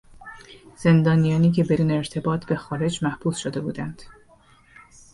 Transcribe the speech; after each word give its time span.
زندانیانی 0.75 1.51
که 1.51 1.63
بدون 1.63 1.91
ارتباط 1.91 2.45
به 2.45 2.55
خارج 2.55 3.03
محبوس 3.03 3.37
شده 3.37 3.59
بودند 3.61 4.03